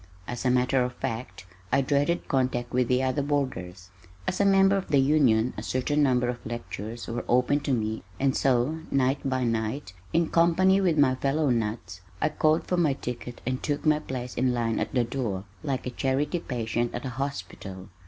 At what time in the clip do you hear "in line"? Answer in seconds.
14.33-14.79